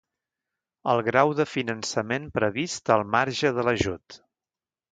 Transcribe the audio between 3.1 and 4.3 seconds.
marge de l'ajut.